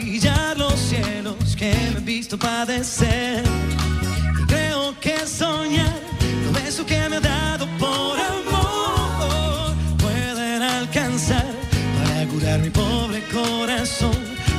brillar 0.00 0.56
los 0.56 0.74
cielos 0.74 1.56
que 1.56 1.72
me 1.92 1.98
he 1.98 2.04
visto 2.04 2.38
padecer. 2.38 3.42
Y 4.40 4.46
creo 4.46 4.98
que 5.00 5.26
soñar 5.26 6.00
lo 6.44 6.52
beso 6.52 6.84
que 6.86 7.08
me 7.08 7.16
ha 7.16 7.20
dado 7.20 7.66
por 7.78 8.18
amor 8.18 9.74
pueden 9.98 10.62
alcanzar 10.62 11.46
para 11.98 12.26
curar 12.26 12.60
mi 12.60 12.70
pobre 12.70 13.22
corazón. 13.32 14.16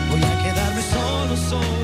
Voy 0.09 0.21
a 0.21 0.43
quedarme 0.43 0.81
solo, 0.81 1.37
solo. 1.49 1.78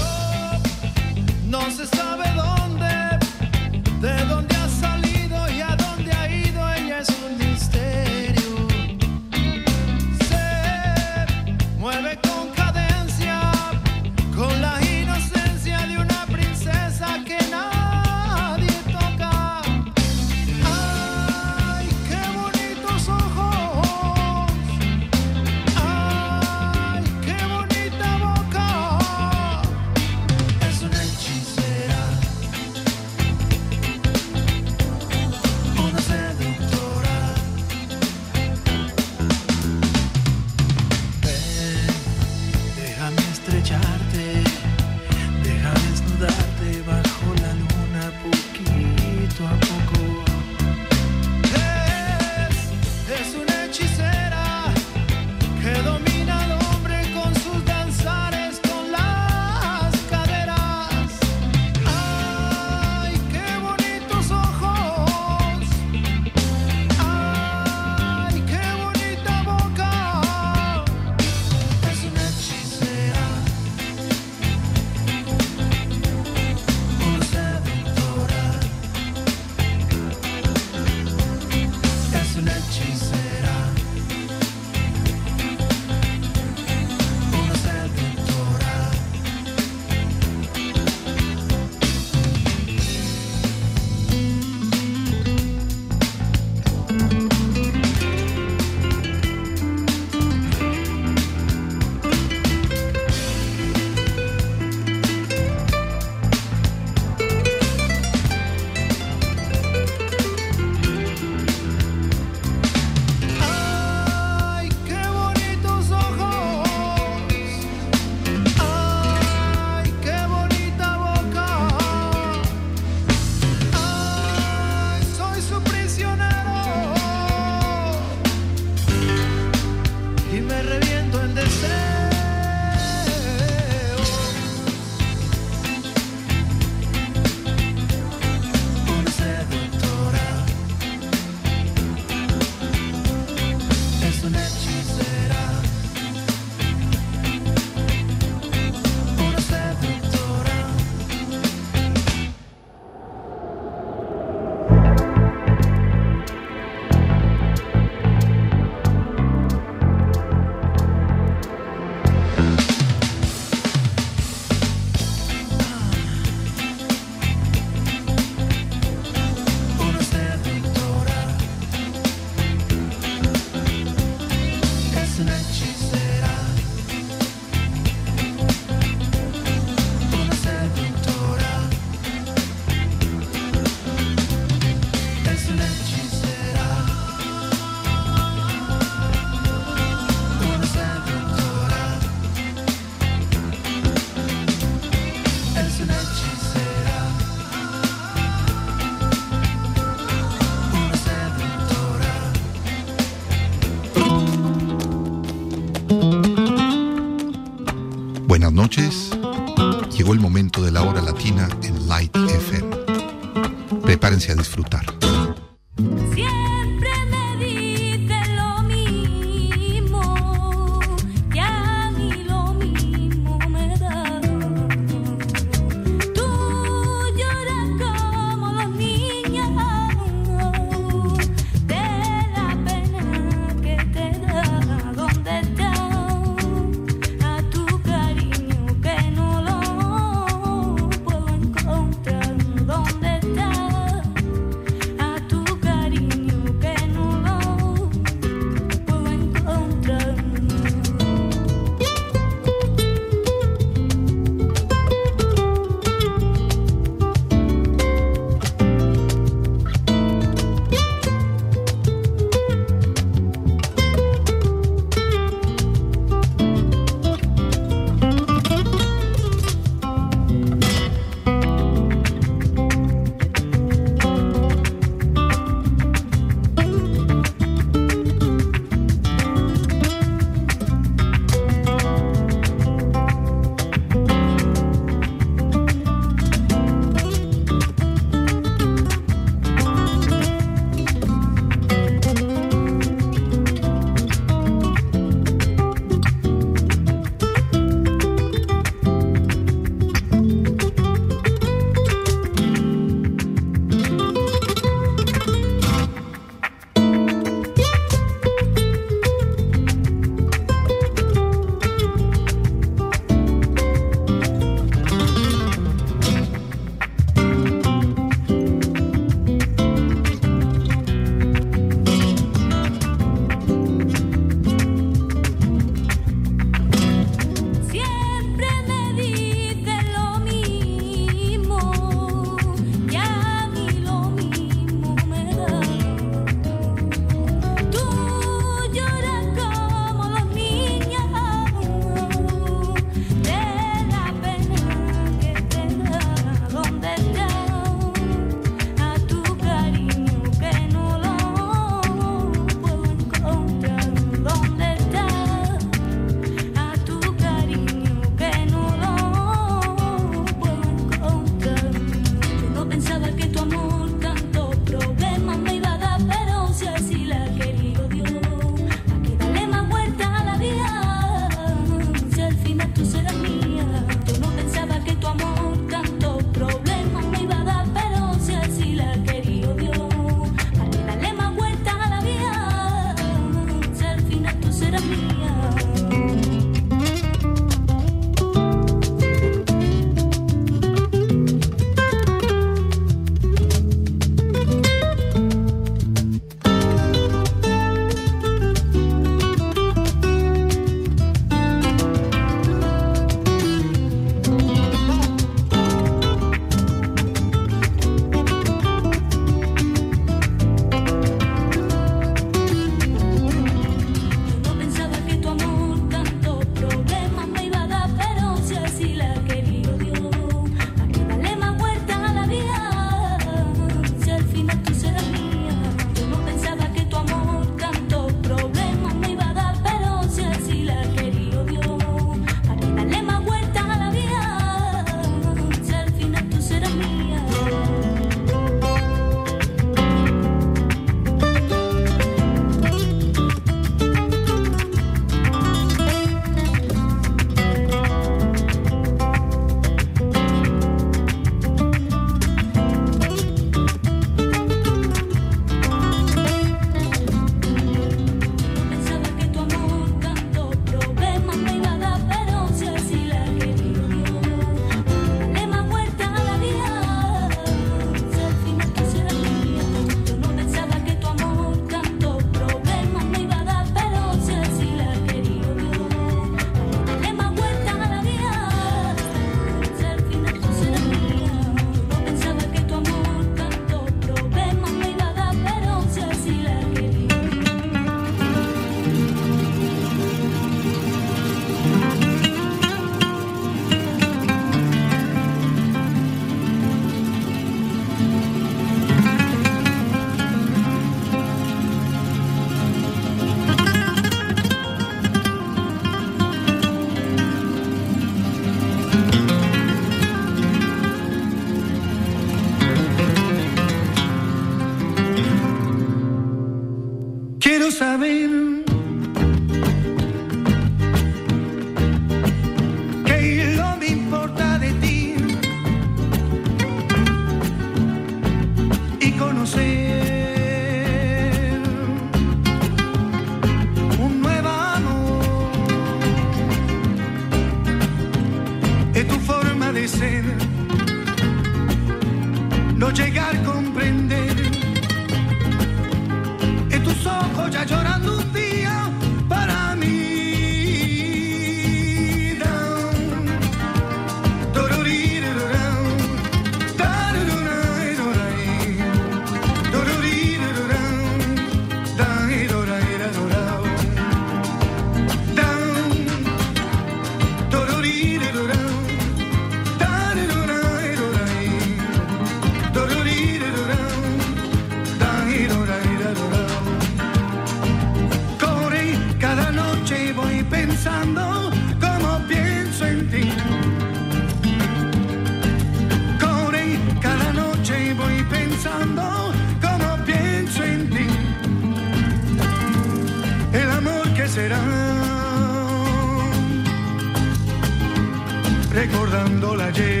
Recordando 598.73 599.55
la 599.55 599.65
ayer. 599.65 600.00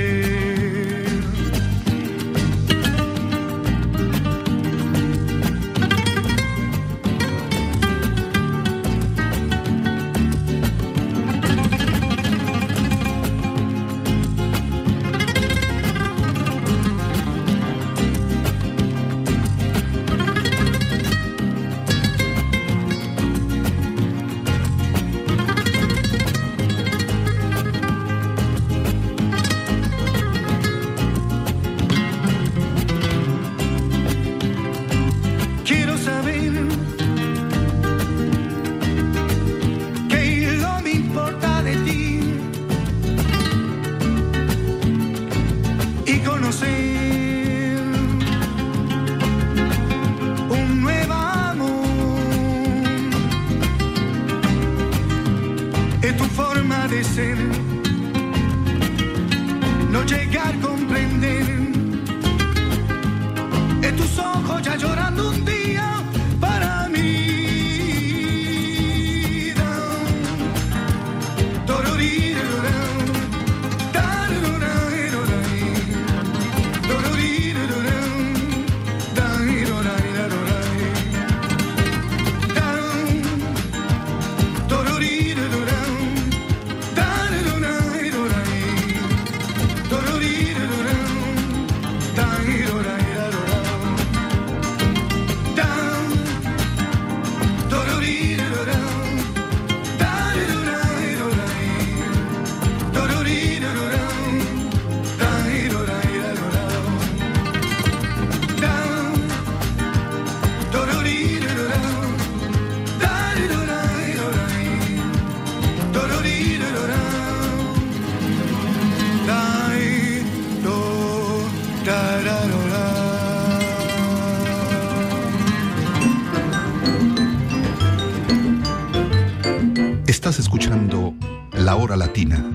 Latina, 131.95 132.50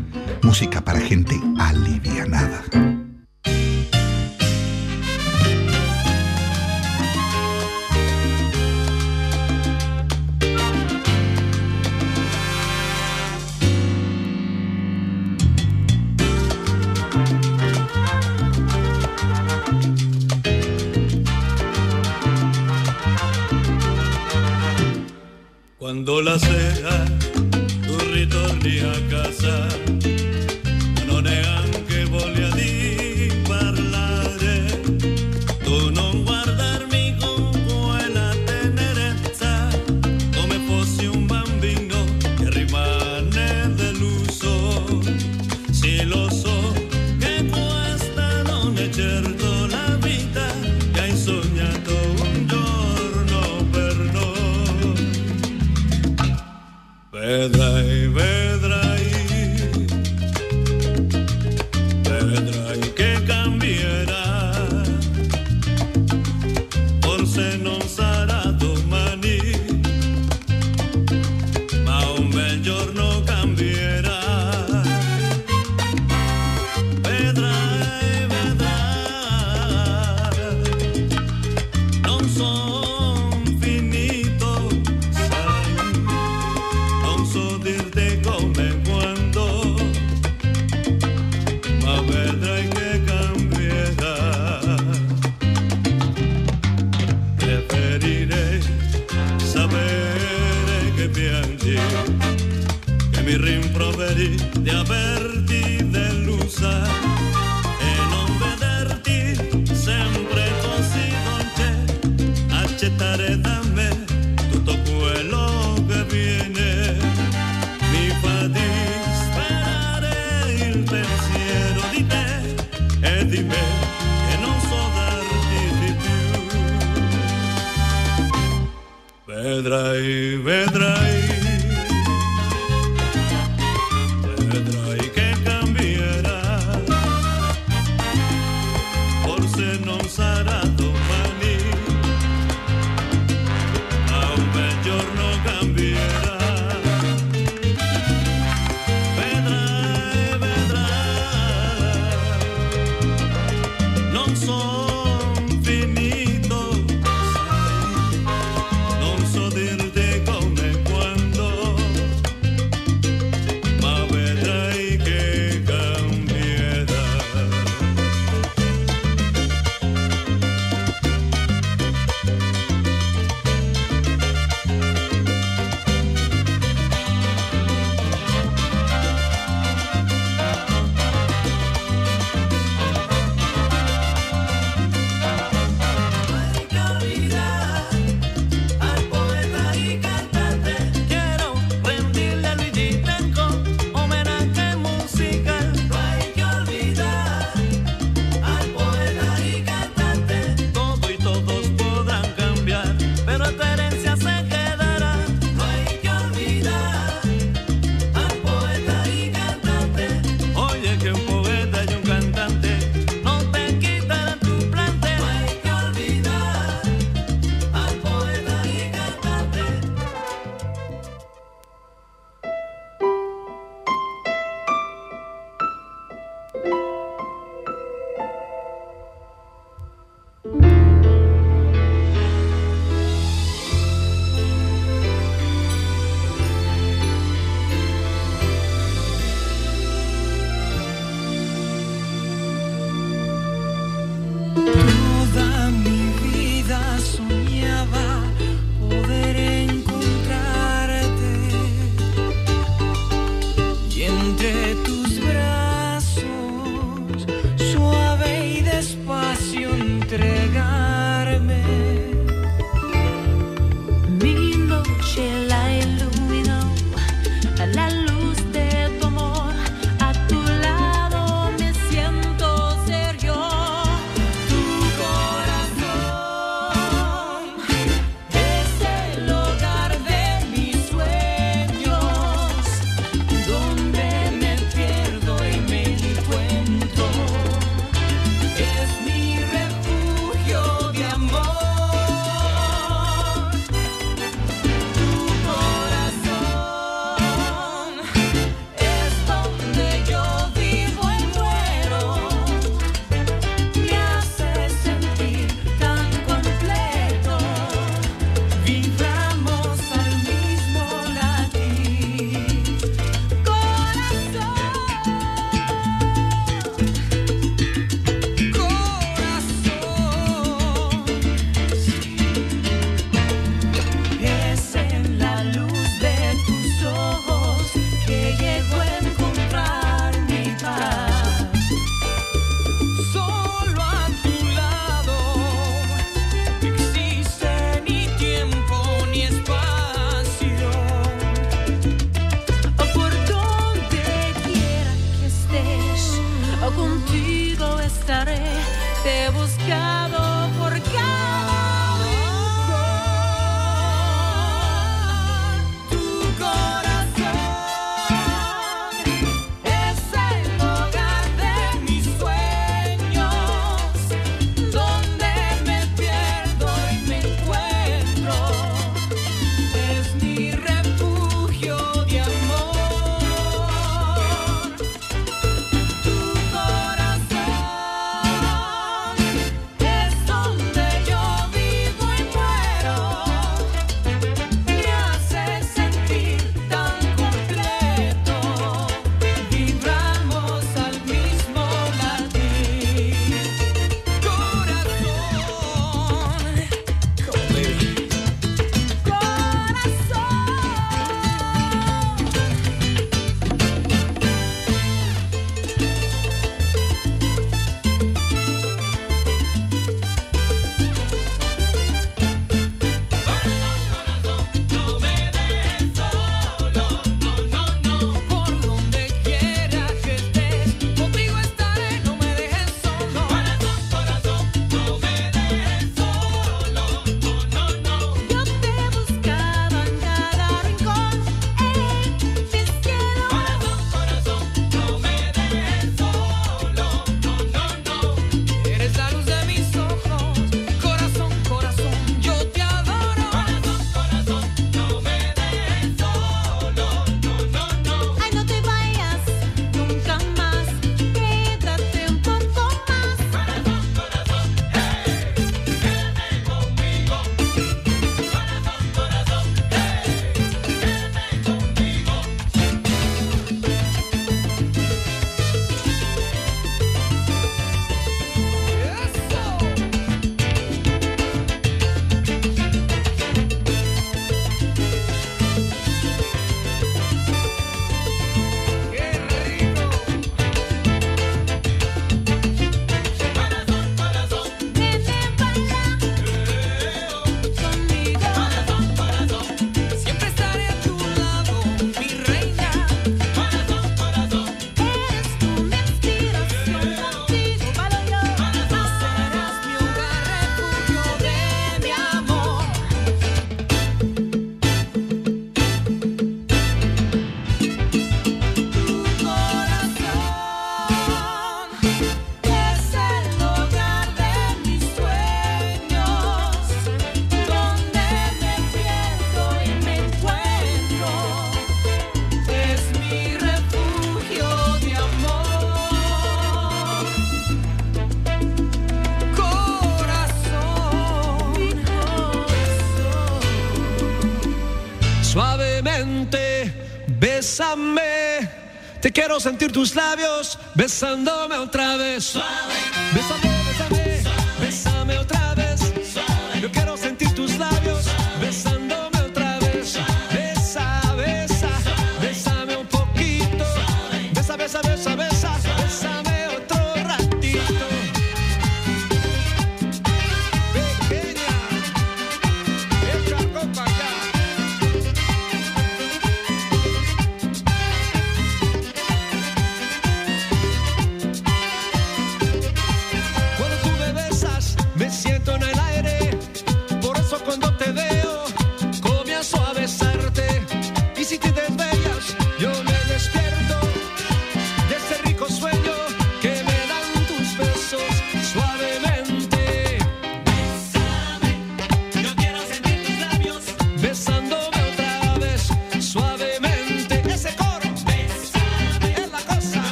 sentir 539.46 539.70
tus 539.70 539.94
labios 539.94 540.58
besándome 540.74 541.56
otra 541.56 541.96
vez. 541.96 542.34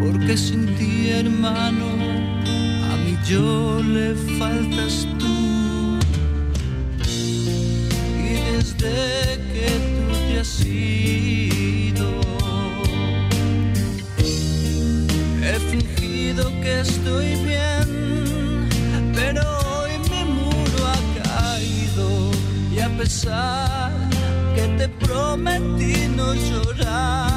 porque 0.00 0.36
sin 0.36 0.66
ti 0.76 1.10
hermano 1.10 1.86
a 2.90 2.96
mí 3.04 3.16
yo 3.26 3.82
le 3.82 4.14
faltas 4.38 5.06
tú. 5.18 5.98
Y 8.18 8.34
desde 8.52 9.38
que 9.52 9.68
tú 9.96 10.12
te 10.28 10.40
has 10.40 10.64
ido 10.64 12.10
he 15.42 15.58
fingido 15.70 16.42
que 16.60 16.80
estoy 16.80 17.34
bien 17.44 18.02
pero 19.14 19.42
hoy 19.74 19.92
mi 20.10 20.24
muro 20.32 20.78
ha 20.86 21.00
caído. 21.22 22.30
Y 22.74 22.80
a 22.80 22.88
pesar 22.96 23.92
que 24.54 24.62
te 24.78 24.88
prometí 24.88 26.08
no 26.16 26.34
llorar 26.34 27.31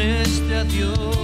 este 0.00 0.54
adiós. 0.54 1.21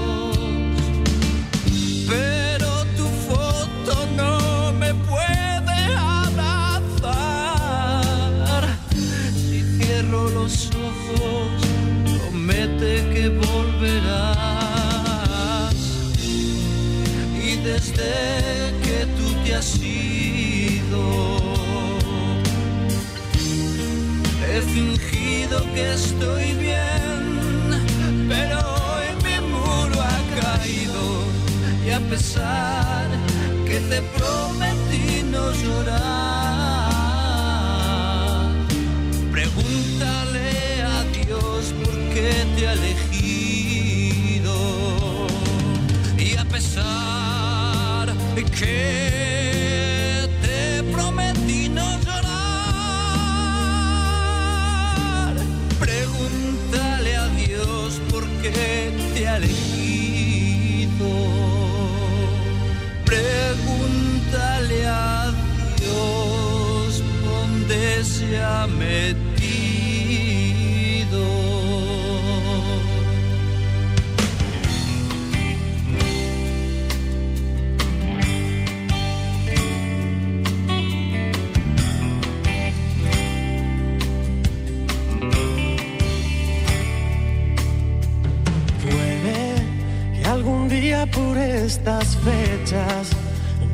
Por 91.13 91.37
estas 91.37 92.17
fechas 92.17 93.11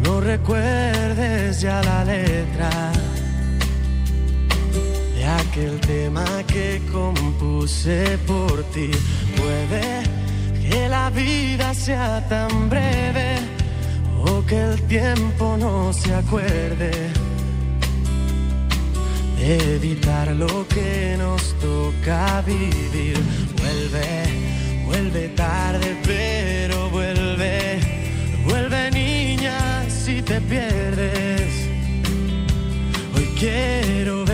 no 0.02 0.20
recuerdes 0.20 1.60
ya 1.60 1.82
la 1.82 2.04
letra 2.04 2.92
de 5.14 5.24
aquel 5.24 5.80
tema 5.80 6.24
que 6.46 6.82
compuse 6.92 8.18
por 8.26 8.62
ti. 8.64 8.90
Puede 9.36 10.02
que 10.68 10.88
la 10.88 11.10
vida 11.10 11.72
sea 11.74 12.26
tan 12.28 12.68
breve 12.68 13.38
o 14.26 14.44
que 14.44 14.60
el 14.60 14.82
tiempo 14.82 15.56
no 15.58 15.92
se 15.92 16.14
acuerde 16.14 16.90
de 19.38 19.74
evitar 19.76 20.28
lo 20.36 20.66
que 20.68 21.16
nos 21.18 21.54
toca 21.60 22.42
vivir. 22.42 23.18
Vuelve, 23.58 24.84
vuelve 24.86 25.28
tarde, 25.30 25.96
pero 26.04 26.83
te 30.24 30.40
pierdes. 30.40 31.68
Hoy 33.14 33.28
quiero 33.38 34.24
verte 34.24 34.33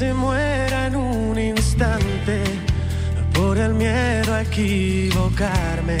se 0.00 0.14
muera 0.14 0.86
en 0.86 0.96
un 0.96 1.38
instante 1.38 2.42
por 3.34 3.58
el 3.58 3.74
miedo 3.74 4.32
a 4.32 4.40
equivocarme. 4.40 5.98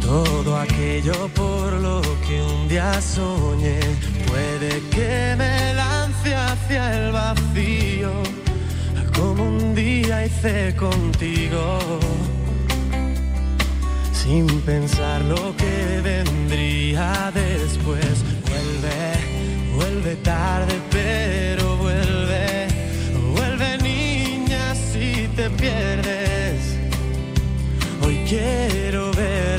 Todo 0.00 0.56
aquello 0.56 1.28
por 1.34 1.72
lo 1.72 2.00
que 2.24 2.40
un 2.40 2.68
día 2.68 3.00
soñé 3.00 3.80
puede 4.28 4.70
que 4.94 5.34
me 5.36 5.74
lance 5.74 6.32
hacia 6.32 6.82
el 6.96 7.10
vacío, 7.10 8.12
como 9.16 9.42
un 9.42 9.74
día 9.74 10.26
hice 10.26 10.76
contigo, 10.76 11.80
sin 14.12 14.46
pensar 14.60 15.22
lo 15.22 15.56
que 15.56 16.00
vendría 16.04 17.32
después. 17.34 18.14
Vuelve, 18.48 19.37
vuelve 20.00 20.16
tarde, 20.22 20.74
pero 20.90 21.76
vuelve, 21.76 22.68
vuelve 23.34 23.78
niña 23.78 24.74
si 24.74 25.28
te 25.34 25.50
pierdes. 25.50 26.76
Hoy 28.04 28.16
quiero 28.28 29.10
verte 29.12 29.57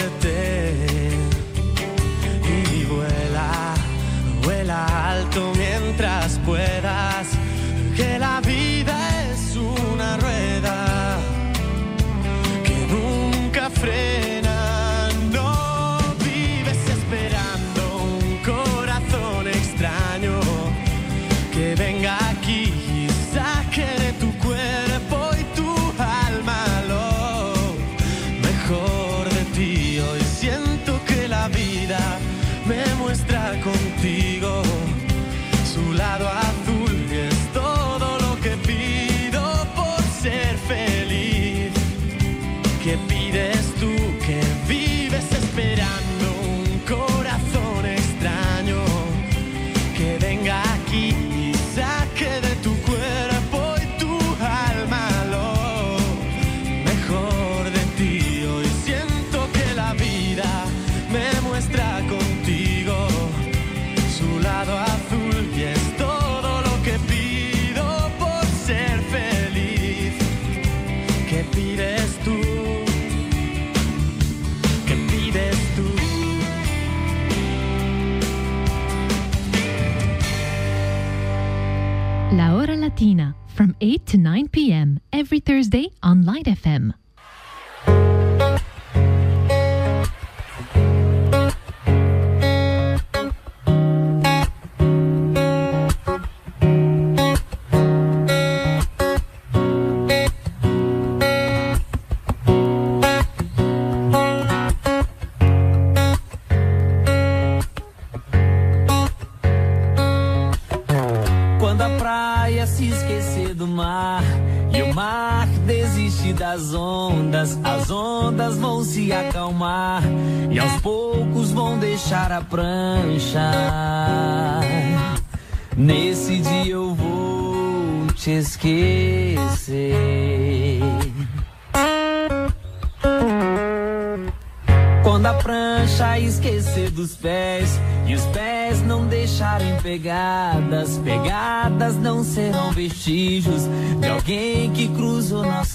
to 84.09 84.17
9 84.17 84.47
p.m. 84.47 84.99
every 85.13 85.39
Thursday 85.39 85.89
on 86.01 86.23
Light 86.25 86.45
FM. 86.45 86.98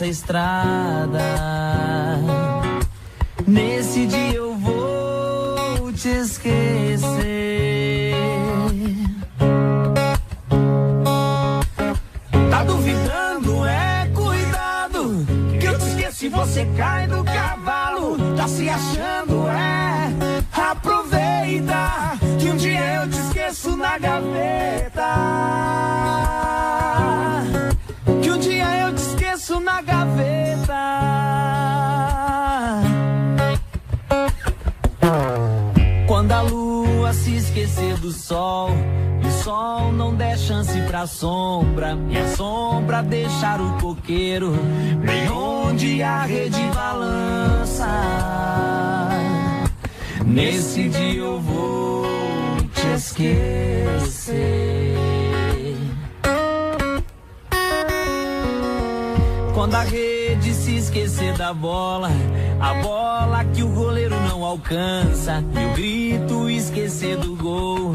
Estrada. 0.07 1.54
Deixar 44.05 44.45
o 44.45 44.45
coqueiro 44.45 44.53
bem 45.05 45.29
onde 45.31 46.03
a 46.03 46.25
rede 46.25 46.61
balança. 46.75 47.89
Nesse 50.27 50.89
dia 50.89 51.21
eu 51.21 51.41
vou 51.41 52.57
te 52.75 52.87
esquecer. 52.95 54.45
Quando 59.55 59.75
a 59.77 59.83
rede 59.83 60.53
se 60.53 60.77
esquecer 60.77 61.37
da 61.39 61.55
bola, 61.55 62.11
a 62.61 62.75
bola 62.75 63.45
que 63.45 63.63
o 63.63 63.69
goleiro 63.69 64.19
não 64.29 64.45
alcança, 64.45 65.43
e 65.55 65.65
o 65.67 65.73
grito 65.75 66.51
esquecer 66.51 67.17
do 67.17 67.37
gol, 67.37 67.93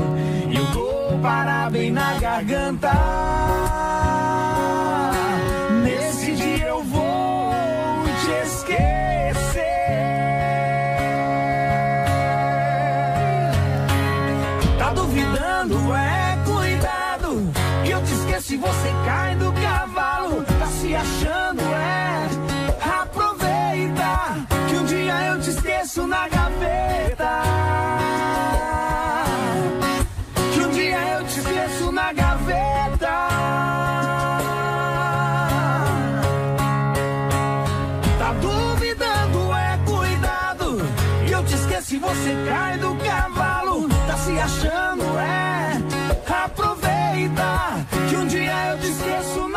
e 0.50 0.60
o 0.60 0.66
gol 0.74 1.20
parar 1.22 1.70
bem 1.70 1.92
na 1.92 2.14
garganta. 2.14 3.69
Você 18.60 18.94
cai 19.06 19.36
do 19.36 19.52
cavalo. 19.54 20.44
Tá 20.44 20.68
se 20.68 20.96
achando? 20.96 21.62
É. 21.62 22.28
Aproveita. 23.02 24.48
Que 24.68 24.76
um 24.76 24.86
dia 24.86 25.14
eu 25.28 25.42
te 25.42 25.50
esqueço 25.50 26.06
na 26.06 26.28
gaveta. 26.28 27.42
Que 30.54 30.60
um 30.60 30.70
dia 30.72 31.00
eu 31.16 31.26
te 31.26 31.40
esqueço 31.40 31.92
na 31.92 32.14
gaveta. 32.14 33.28
Tá 38.20 38.34
duvidando? 38.42 39.54
É 39.54 39.80
cuidado. 39.86 40.82
Que 41.26 41.32
eu 41.32 41.44
te 41.46 41.56
esqueço 41.56 41.96
e 41.96 42.00
você 42.00 42.36
cai 42.48 42.78
do 42.78 42.94
cavalo. 42.96 43.88
Tá 44.08 44.18
se 44.18 44.38
achando? 44.40 45.18
É. 45.18 45.50
Aproveita 46.44 47.99
dia 48.30 48.72
eu 48.72 48.80
te 48.80 48.88
esqueço 48.88 49.49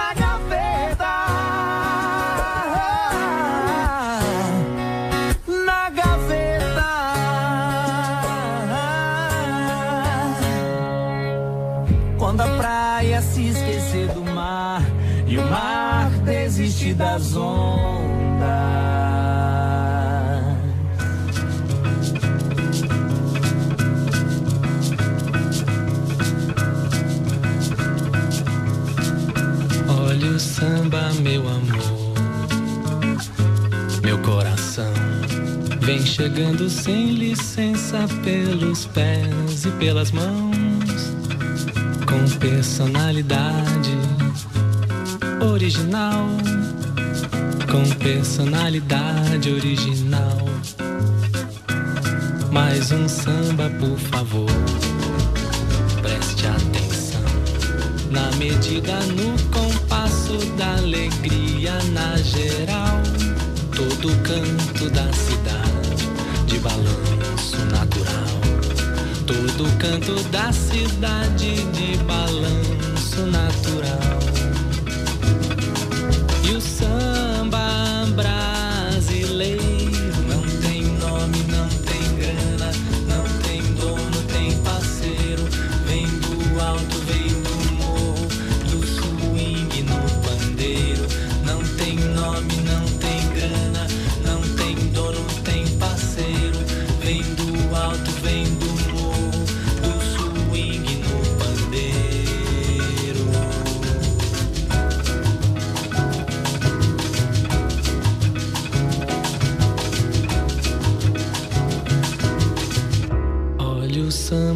chegando 36.13 36.69
sem 36.69 37.13
licença 37.13 38.07
pelos 38.23 38.85
pés 38.85 39.65
e 39.65 39.71
pelas 39.79 40.11
mãos, 40.11 41.15
com 42.07 42.39
personalidade 42.39 43.97
original, 45.51 46.27
com 47.71 47.83
personalidade 47.97 49.51
original. 49.53 50.37
Mais 52.51 52.93
um 52.93 53.09
samba, 53.09 53.71
por 53.81 53.99
favor, 53.99 54.51
preste 56.03 56.47
atenção 56.47 57.23
na 58.11 58.31
medida, 58.37 59.01
no 59.17 59.33
compasso 59.51 60.37
da 60.59 60.75
alegria 60.77 61.73
na 61.95 62.19
geral, 62.19 63.01
todo 63.75 64.15
canto 64.23 64.91
da 64.91 65.11
cidade 65.15 65.42
de 66.53 66.59
balanço 66.59 67.57
natural. 67.71 68.41
Todo 69.27 69.79
canto 69.79 70.23
da 70.25 70.53
cidade 70.53 71.65
de 71.73 71.97
balanço 72.05 73.25
natural. 73.27 74.22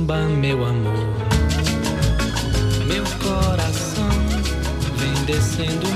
samba, 0.06 0.28
meu 0.28 0.64
amor. 0.64 1.06
Meu 2.86 3.04
coração 3.22 4.08
vem 4.96 5.24
descendo 5.24 5.95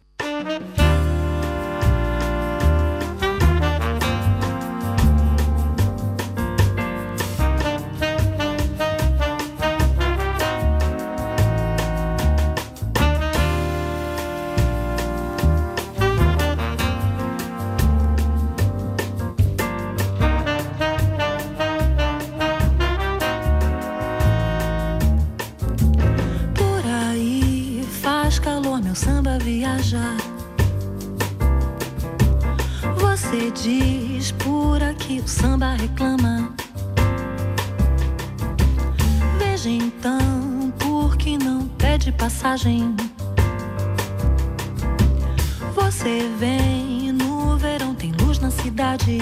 você 46.01 46.27
vem. 46.39 47.11
No 47.11 47.55
verão 47.57 47.93
tem 47.93 48.11
luz 48.19 48.39
na 48.39 48.49
cidade. 48.49 49.19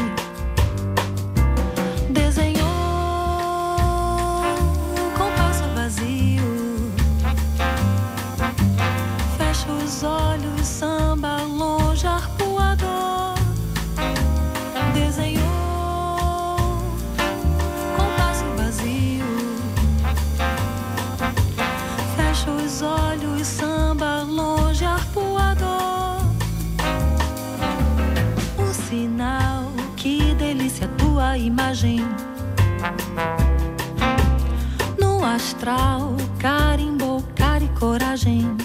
astral, 35.60 36.16
carimbo, 36.40 37.22
cara 37.36 37.62
e 37.62 37.68
coragem. 37.70 38.56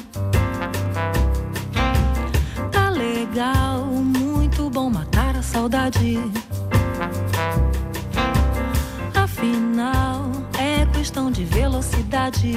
Tá 2.70 2.88
legal, 2.90 3.84
muito 3.84 4.70
bom 4.70 4.88
matar 4.88 5.34
a 5.34 5.42
saudade. 5.42 6.18
Afinal, 9.12 10.30
é 10.56 10.86
questão 10.96 11.32
de 11.32 11.44
velocidade. 11.44 12.56